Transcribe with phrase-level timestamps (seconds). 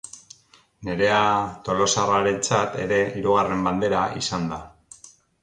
[0.87, 1.19] Nerea
[1.67, 4.61] tolosarrarentzat ere hirugarren bandera izan da.